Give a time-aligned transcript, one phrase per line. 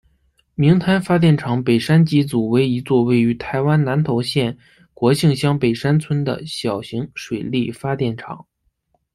[0.55, 4.57] 明潭发电厂北山机组为一座位于台湾南投县
[4.95, 8.47] 国姓乡北山村的小型水力发电厂。